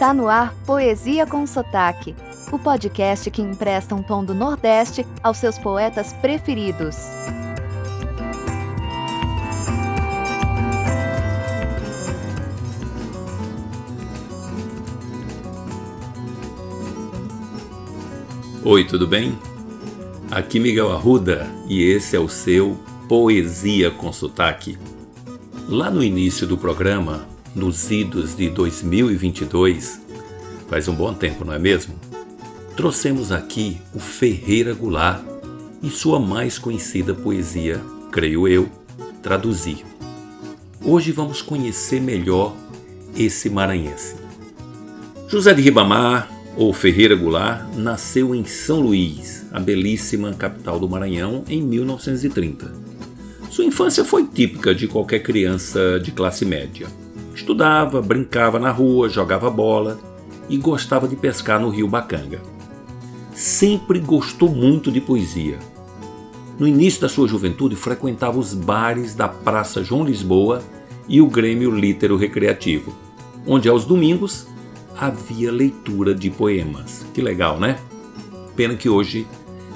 Está 0.00 0.14
no 0.14 0.28
ar 0.28 0.54
Poesia 0.64 1.26
com 1.26 1.46
Sotaque, 1.46 2.16
o 2.50 2.58
podcast 2.58 3.30
que 3.30 3.42
empresta 3.42 3.94
um 3.94 4.02
tom 4.02 4.24
do 4.24 4.32
Nordeste 4.32 5.06
aos 5.22 5.36
seus 5.36 5.58
poetas 5.58 6.14
preferidos. 6.14 6.96
Oi, 18.64 18.84
tudo 18.84 19.06
bem? 19.06 19.38
Aqui 20.30 20.58
Miguel 20.58 20.90
Arruda 20.90 21.46
e 21.68 21.82
esse 21.82 22.16
é 22.16 22.18
o 22.18 22.26
seu 22.26 22.74
Poesia 23.06 23.90
com 23.90 24.10
Sotaque. 24.10 24.78
Lá 25.68 25.90
no 25.90 26.02
início 26.02 26.46
do 26.46 26.56
programa, 26.56 27.28
nos 27.54 27.90
idos 27.90 28.36
de 28.36 28.48
2022, 28.48 30.00
faz 30.68 30.86
um 30.88 30.94
bom 30.94 31.12
tempo, 31.12 31.44
não 31.44 31.52
é 31.52 31.58
mesmo? 31.58 31.94
Trouxemos 32.76 33.32
aqui 33.32 33.78
o 33.94 33.98
Ferreira 33.98 34.72
Goulart 34.72 35.22
e 35.82 35.90
sua 35.90 36.20
mais 36.20 36.58
conhecida 36.58 37.14
poesia, 37.14 37.80
creio 38.10 38.46
eu, 38.46 38.68
Traduzir. 39.22 39.84
Hoje 40.82 41.12
vamos 41.12 41.42
conhecer 41.42 42.00
melhor 42.00 42.56
esse 43.14 43.50
maranhense. 43.50 44.16
José 45.28 45.52
de 45.52 45.60
Ribamar, 45.60 46.30
ou 46.56 46.72
Ferreira 46.72 47.14
Goulart, 47.14 47.66
nasceu 47.76 48.34
em 48.34 48.44
São 48.44 48.80
Luís, 48.80 49.44
a 49.52 49.60
belíssima 49.60 50.32
capital 50.32 50.80
do 50.80 50.88
Maranhão, 50.88 51.44
em 51.48 51.62
1930. 51.62 52.72
Sua 53.50 53.64
infância 53.64 54.04
foi 54.04 54.26
típica 54.26 54.74
de 54.74 54.88
qualquer 54.88 55.20
criança 55.20 56.00
de 56.02 56.12
classe 56.12 56.46
média. 56.46 56.86
Estudava, 57.40 58.02
brincava 58.02 58.58
na 58.58 58.70
rua, 58.70 59.08
jogava 59.08 59.48
bola 59.48 59.98
e 60.46 60.58
gostava 60.58 61.08
de 61.08 61.16
pescar 61.16 61.58
no 61.58 61.70
rio 61.70 61.88
Bacanga. 61.88 62.42
Sempre 63.32 63.98
gostou 63.98 64.50
muito 64.50 64.92
de 64.92 65.00
poesia. 65.00 65.58
No 66.58 66.68
início 66.68 67.00
da 67.00 67.08
sua 67.08 67.26
juventude, 67.26 67.76
frequentava 67.76 68.38
os 68.38 68.52
bares 68.52 69.14
da 69.14 69.26
Praça 69.26 69.82
João 69.82 70.04
Lisboa 70.04 70.62
e 71.08 71.22
o 71.22 71.26
Grêmio 71.26 71.74
Lítero 71.74 72.14
Recreativo, 72.14 72.94
onde 73.46 73.70
aos 73.70 73.86
domingos 73.86 74.46
havia 74.94 75.50
leitura 75.50 76.14
de 76.14 76.28
poemas. 76.28 77.06
Que 77.14 77.22
legal, 77.22 77.58
né? 77.58 77.78
Pena 78.54 78.74
que 78.74 78.90
hoje 78.90 79.26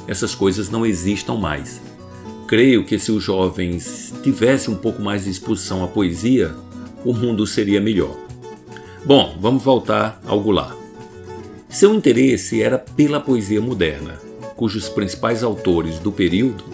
essas 0.06 0.34
coisas 0.34 0.68
não 0.68 0.84
existam 0.84 1.36
mais. 1.36 1.80
Creio 2.46 2.84
que 2.84 2.98
se 2.98 3.10
os 3.10 3.24
jovens 3.24 4.12
tivessem 4.22 4.74
um 4.74 4.76
pouco 4.76 5.00
mais 5.00 5.24
de 5.24 5.30
exposição 5.30 5.82
à 5.82 5.88
poesia, 5.88 6.54
o 7.04 7.12
mundo 7.12 7.46
seria 7.46 7.80
melhor. 7.80 8.16
Bom, 9.04 9.36
vamos 9.40 9.62
voltar 9.62 10.20
ao 10.24 10.40
Goulart. 10.40 10.76
Seu 11.68 11.94
interesse 11.94 12.62
era 12.62 12.78
pela 12.78 13.20
poesia 13.20 13.60
moderna, 13.60 14.20
cujos 14.56 14.88
principais 14.88 15.42
autores 15.42 15.98
do 15.98 16.12
período 16.12 16.64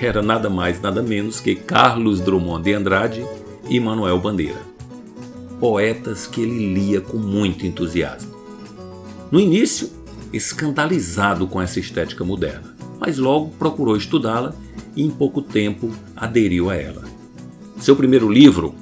eram 0.00 0.22
nada 0.22 0.50
mais 0.50 0.80
nada 0.80 1.00
menos 1.00 1.38
que 1.38 1.54
Carlos 1.54 2.20
Drummond 2.20 2.64
de 2.64 2.72
Andrade 2.72 3.24
e 3.70 3.78
Manuel 3.78 4.18
Bandeira 4.18 4.72
poetas 5.62 6.26
que 6.26 6.40
ele 6.40 6.74
lia 6.74 7.00
com 7.00 7.16
muito 7.16 7.64
entusiasmo. 7.64 8.34
No 9.30 9.38
início, 9.38 9.88
escandalizado 10.32 11.46
com 11.46 11.62
essa 11.62 11.78
estética 11.78 12.24
moderna, 12.24 12.74
mas 12.98 13.16
logo 13.16 13.50
procurou 13.60 13.96
estudá-la 13.96 14.56
e 14.96 15.04
em 15.04 15.10
pouco 15.10 15.40
tempo 15.40 15.88
aderiu 16.16 16.68
a 16.68 16.74
ela. 16.74 17.04
Seu 17.78 17.94
primeiro 17.94 18.28
livro, 18.28 18.74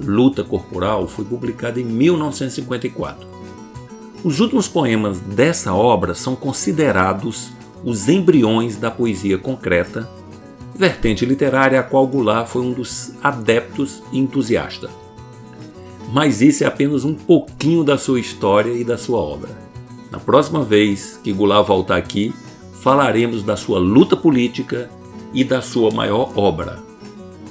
Luta 0.00 0.44
Corporal, 0.44 1.06
foi 1.08 1.24
publicado 1.24 1.80
em 1.80 1.84
1954. 1.84 3.26
Os 4.24 4.40
últimos 4.40 4.68
poemas 4.68 5.20
dessa 5.20 5.72
obra 5.74 6.14
são 6.14 6.34
considerados 6.34 7.50
os 7.84 8.08
embriões 8.08 8.76
da 8.76 8.90
poesia 8.90 9.38
concreta, 9.38 10.08
vertente 10.74 11.24
literária 11.24 11.80
a 11.80 11.82
qual 11.82 12.06
Goulart 12.06 12.48
foi 12.48 12.62
um 12.62 12.72
dos 12.72 13.12
adeptos 13.22 14.02
e 14.12 14.18
entusiasta 14.18 14.88
mas 16.12 16.40
isso 16.40 16.64
é 16.64 16.66
apenas 16.66 17.04
um 17.04 17.14
pouquinho 17.14 17.84
da 17.84 17.98
sua 17.98 18.18
história 18.18 18.72
e 18.72 18.82
da 18.82 18.96
sua 18.96 19.18
obra. 19.18 19.50
Na 20.10 20.18
próxima 20.18 20.64
vez 20.64 21.20
que 21.22 21.32
Goulart 21.32 21.66
voltar 21.66 21.96
aqui, 21.96 22.32
falaremos 22.80 23.42
da 23.42 23.56
sua 23.56 23.78
luta 23.78 24.16
política 24.16 24.90
e 25.34 25.44
da 25.44 25.60
sua 25.60 25.90
maior 25.90 26.32
obra, 26.34 26.78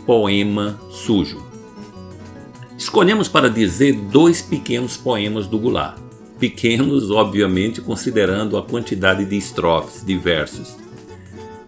Poema 0.06 0.80
Sujo. 0.90 1.47
Escolhemos 2.88 3.28
para 3.28 3.50
dizer 3.50 3.92
dois 3.92 4.42
pequenos 4.42 4.96
poemas 4.96 5.46
do 5.46 5.60
Goulart. 5.60 5.98
Pequenos, 6.40 7.12
obviamente, 7.12 7.82
considerando 7.82 8.56
a 8.56 8.64
quantidade 8.64 9.26
de 9.26 9.36
estrofes, 9.36 10.06
de 10.06 10.18
versos, 10.18 10.78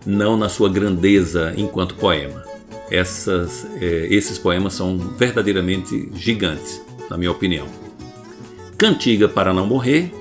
não 0.06 0.38
na 0.38 0.48
sua 0.48 0.70
grandeza 0.70 1.54
enquanto 1.58 1.96
poema 1.96 2.46
essas, 2.90 3.68
é, 3.82 4.08
esses 4.10 4.38
poemas 4.38 4.76
são 4.76 4.98
verdadeiramente 4.98 6.10
gigantes, 6.16 6.82
na 7.10 7.18
minha 7.18 7.32
opinião. 7.32 7.68
Cantiga 8.78 9.28
para 9.28 9.54
não 9.54 9.68
morrer 9.68 10.14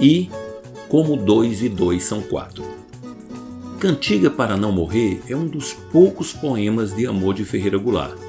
e 0.00 0.30
Como 0.88 1.16
dois 1.16 1.64
e 1.64 1.68
dois 1.68 2.04
são 2.04 2.22
quatro. 2.22 2.64
Cantiga 3.80 4.30
para 4.30 4.56
não 4.56 4.70
morrer 4.70 5.20
é 5.28 5.34
um 5.34 5.48
dos 5.48 5.72
poucos 5.72 6.32
poemas 6.32 6.94
de 6.94 7.08
amor 7.08 7.34
de 7.34 7.44
Ferreira 7.44 7.76
Goulart, 7.76 8.27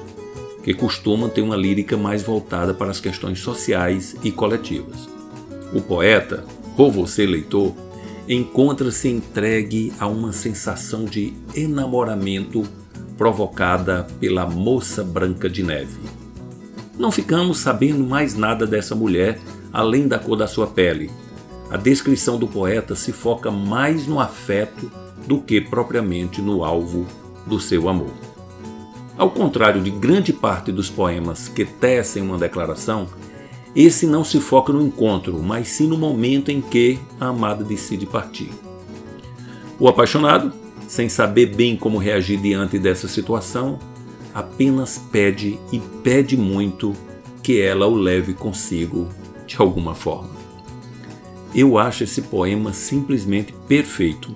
que 0.70 0.74
costuma 0.74 1.28
ter 1.28 1.42
uma 1.42 1.56
lírica 1.56 1.96
mais 1.96 2.22
voltada 2.22 2.72
para 2.72 2.92
as 2.92 3.00
questões 3.00 3.40
sociais 3.40 4.14
e 4.22 4.30
coletivas. 4.30 5.08
O 5.72 5.80
poeta, 5.80 6.44
ou 6.76 6.92
você 6.92 7.26
leitor, 7.26 7.74
encontra-se 8.28 9.08
entregue 9.08 9.92
a 9.98 10.06
uma 10.06 10.32
sensação 10.32 11.04
de 11.04 11.32
enamoramento 11.56 12.62
provocada 13.18 14.06
pela 14.20 14.46
moça 14.46 15.02
branca 15.02 15.50
de 15.50 15.64
neve. 15.64 15.98
Não 16.96 17.10
ficamos 17.10 17.58
sabendo 17.58 18.04
mais 18.04 18.36
nada 18.36 18.64
dessa 18.64 18.94
mulher 18.94 19.40
além 19.72 20.06
da 20.06 20.20
cor 20.20 20.36
da 20.36 20.46
sua 20.46 20.68
pele. 20.68 21.10
A 21.68 21.76
descrição 21.76 22.38
do 22.38 22.46
poeta 22.46 22.94
se 22.94 23.10
foca 23.10 23.50
mais 23.50 24.06
no 24.06 24.20
afeto 24.20 24.90
do 25.26 25.40
que 25.40 25.60
propriamente 25.60 26.40
no 26.40 26.64
alvo 26.64 27.06
do 27.44 27.58
seu 27.58 27.88
amor. 27.88 28.29
Ao 29.20 29.30
contrário 29.30 29.82
de 29.82 29.90
grande 29.90 30.32
parte 30.32 30.72
dos 30.72 30.88
poemas 30.88 31.46
que 31.46 31.66
tecem 31.66 32.22
uma 32.22 32.38
declaração, 32.38 33.06
esse 33.76 34.06
não 34.06 34.24
se 34.24 34.40
foca 34.40 34.72
no 34.72 34.80
encontro, 34.80 35.42
mas 35.42 35.68
sim 35.68 35.86
no 35.86 35.98
momento 35.98 36.50
em 36.50 36.62
que 36.62 36.98
a 37.20 37.26
amada 37.26 37.62
decide 37.62 38.06
partir. 38.06 38.50
O 39.78 39.88
apaixonado 39.88 40.50
sem 40.88 41.10
saber 41.10 41.54
bem 41.54 41.76
como 41.76 41.98
reagir 41.98 42.40
diante 42.40 42.78
dessa 42.78 43.06
situação, 43.08 43.78
apenas 44.32 44.96
pede 44.96 45.58
e 45.70 45.78
pede 46.02 46.34
muito 46.34 46.94
que 47.42 47.60
ela 47.60 47.86
o 47.86 47.94
leve 47.94 48.32
consigo 48.32 49.06
de 49.46 49.56
alguma 49.58 49.94
forma. 49.94 50.30
Eu 51.54 51.76
acho 51.76 52.04
esse 52.04 52.22
poema 52.22 52.72
simplesmente 52.72 53.52
perfeito. 53.68 54.34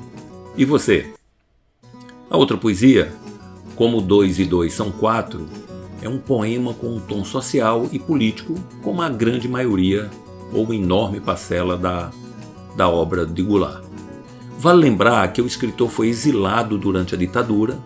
E 0.59 0.65
você? 0.67 1.11
A 2.29 2.37
outra 2.37 2.59
poesia, 2.59 3.11
Como 3.77 4.01
Dois 4.01 4.39
e 4.39 4.45
Dois 4.45 4.73
São 4.73 4.91
Quatro, 4.91 5.47
é 6.01 6.09
um 6.09 6.19
poema 6.19 6.75
com 6.75 6.97
um 6.97 7.01
tom 7.01 7.25
social 7.25 7.89
e 7.91 7.99
político, 7.99 8.55
como 8.83 9.03
a 9.03 9.09
grande 9.09 9.49
maioria 9.49 10.11
ou 10.53 10.73
enorme 10.73 11.21
parcela 11.21 11.77
da, 11.77 12.11
da 12.77 12.89
obra 12.89 13.27
de 13.27 13.43
Goulart. 13.43 13.83
Vale 14.59 14.81
lembrar 14.81 15.33
que 15.33 15.43
o 15.43 15.47
escritor 15.47 15.89
foi 15.91 16.09
exilado 16.09 16.79
durante 16.79 17.15
a 17.15 17.19
ditadura, 17.19 17.79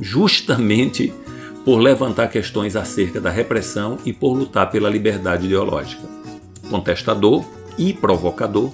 justamente 0.00 1.12
por 1.64 1.78
levantar 1.78 2.28
questões 2.28 2.76
acerca 2.76 3.20
da 3.20 3.30
repressão 3.30 3.98
e 4.04 4.12
por 4.12 4.34
lutar 4.34 4.70
pela 4.70 4.88
liberdade 4.88 5.46
ideológica. 5.46 6.02
Contestador 6.70 7.44
e 7.76 7.92
provocador, 7.92 8.70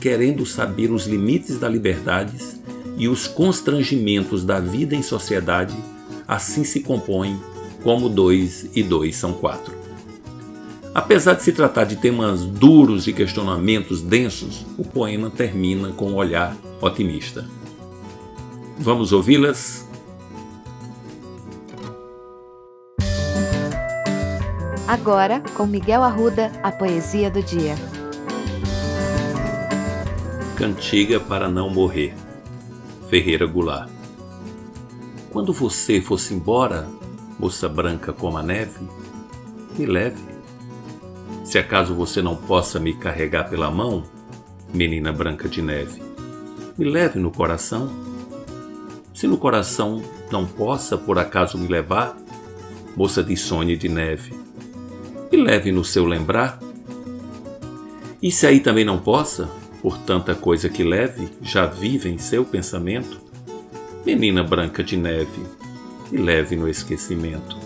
querendo 0.00 0.44
saber 0.44 0.90
os 0.90 1.06
limites 1.06 1.58
da 1.58 1.68
liberdade 1.68 2.36
e 3.02 3.08
os 3.08 3.26
constrangimentos 3.26 4.44
da 4.44 4.60
vida 4.60 4.94
em 4.94 5.02
sociedade, 5.02 5.74
assim 6.28 6.62
se 6.62 6.78
compõe 6.78 7.36
como 7.82 8.08
dois 8.08 8.70
e 8.76 8.80
dois 8.80 9.16
são 9.16 9.32
quatro. 9.32 9.74
Apesar 10.94 11.34
de 11.34 11.42
se 11.42 11.50
tratar 11.50 11.82
de 11.82 11.96
temas 11.96 12.44
duros 12.44 13.08
e 13.08 13.12
questionamentos 13.12 14.00
densos, 14.00 14.64
o 14.78 14.84
poema 14.84 15.28
termina 15.30 15.90
com 15.90 16.12
um 16.12 16.14
olhar 16.14 16.56
otimista. 16.80 17.44
Vamos 18.78 19.12
ouvi-las? 19.12 19.84
Agora, 24.86 25.42
com 25.56 25.66
Miguel 25.66 26.04
Arruda, 26.04 26.52
a 26.62 26.70
poesia 26.70 27.28
do 27.28 27.42
dia. 27.42 27.74
Cantiga 30.54 31.18
para 31.18 31.48
não 31.48 31.68
morrer. 31.68 32.14
Ferreira 33.12 33.44
Goulart. 33.44 33.90
Quando 35.30 35.52
você 35.52 36.00
fosse 36.00 36.32
embora, 36.32 36.88
moça 37.38 37.68
branca 37.68 38.10
como 38.10 38.38
a 38.38 38.42
neve, 38.42 38.88
me 39.76 39.84
leve 39.84 40.24
Se 41.44 41.58
acaso 41.58 41.94
você 41.94 42.22
não 42.22 42.34
possa 42.34 42.80
me 42.80 42.94
carregar 42.94 43.50
pela 43.50 43.70
mão, 43.70 44.02
menina 44.72 45.12
branca 45.12 45.46
de 45.46 45.60
neve, 45.60 46.02
me 46.78 46.86
leve 46.86 47.18
no 47.18 47.30
coração. 47.30 47.90
Se 49.12 49.26
no 49.26 49.36
coração 49.36 50.02
não 50.30 50.46
possa 50.46 50.96
por 50.96 51.18
acaso 51.18 51.58
me 51.58 51.68
levar, 51.68 52.16
moça 52.96 53.22
de 53.22 53.36
sonho 53.36 53.76
de 53.76 53.90
neve, 53.90 54.32
me 55.30 55.36
leve 55.36 55.70
no 55.70 55.84
seu 55.84 56.06
lembrar. 56.06 56.58
E 58.22 58.32
se 58.32 58.46
aí 58.46 58.58
também 58.58 58.86
não 58.86 58.98
possa, 58.98 59.50
por 59.82 59.98
tanta 59.98 60.32
coisa 60.32 60.68
que 60.68 60.84
leve, 60.84 61.28
já 61.42 61.66
vive 61.66 62.08
em 62.08 62.16
seu 62.16 62.44
pensamento, 62.44 63.20
menina 64.06 64.44
branca 64.44 64.82
de 64.82 64.96
neve, 64.96 65.42
me 66.10 66.18
leve 66.18 66.54
no 66.54 66.68
esquecimento. 66.68 67.58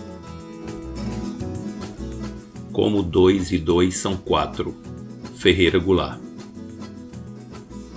Como 2.73 3.03
dois 3.03 3.51
e 3.51 3.59
dois 3.59 3.97
são 3.97 4.17
quatro. 4.17 4.75
Ferreira 5.35 5.77
Goulart. 5.77 6.19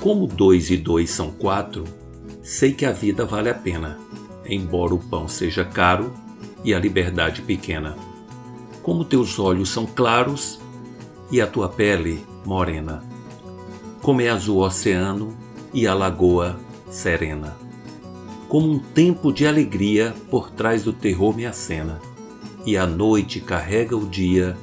Como 0.01 0.27
dois 0.27 0.71
e 0.71 0.77
dois 0.77 1.11
são 1.11 1.31
quatro, 1.31 1.85
sei 2.43 2.73
que 2.73 2.85
a 2.85 2.93
vida 2.93 3.25
vale 3.25 3.49
a 3.49 3.55
pena, 3.55 3.99
embora 4.47 4.95
o 4.95 4.99
pão 4.99 5.27
seja 5.27 5.65
caro 5.65 6.13
e 6.65 6.75
a 6.75 6.79
liberdade 6.79 7.41
pequena. 7.43 7.97
Como 8.83 9.05
teus 9.05 9.39
olhos 9.39 9.71
são 9.71 9.87
claros 9.87 10.59
e 11.31 11.41
a 11.41 11.47
tua 11.47 11.69
pele 11.69 12.25
morena. 12.45 13.10
Como 14.03 14.21
é 14.23 14.31
azul 14.31 14.59
o 14.59 14.67
oceano 14.67 15.37
e 15.75 15.87
a 15.87 15.93
lagoa 15.93 16.59
serena. 16.91 17.57
Como 18.49 18.71
um 18.71 18.79
tempo 18.79 19.33
de 19.33 19.47
alegria 19.47 20.15
por 20.31 20.51
trás 20.51 20.85
do 20.85 20.93
terror 20.93 21.37
me 21.37 21.45
acena, 21.45 22.01
e 22.65 22.77
a 22.77 22.87
noite 22.87 23.41
carrega 23.41 23.97
o 23.97 24.07
dia 24.07 24.57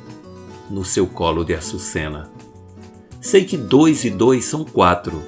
no 0.69 0.83
seu 0.83 1.07
colo 1.07 1.43
de 1.43 1.53
açucena. 1.53 2.29
Sei 3.21 3.45
que 3.45 3.57
dois 3.57 4.03
e 4.03 4.09
dois 4.09 4.45
são 4.45 4.65
quatro. 4.65 5.21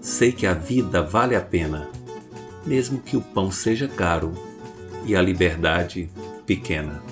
Sei 0.00 0.32
que 0.32 0.46
a 0.46 0.54
vida 0.54 1.02
vale 1.02 1.36
a 1.36 1.40
pena, 1.40 1.88
mesmo 2.66 2.98
que 2.98 3.16
o 3.16 3.20
pão 3.20 3.50
seja 3.50 3.86
caro 3.86 4.32
e 5.06 5.14
a 5.14 5.22
liberdade 5.22 6.10
pequena. 6.44 7.11